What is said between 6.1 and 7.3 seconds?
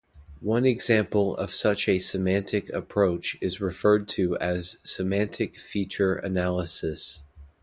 analyses.